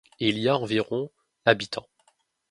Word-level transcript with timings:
Il 0.19 0.39
y 0.39 0.47
a 0.49 0.57
environ 0.57 1.11
habitants. 1.45 1.87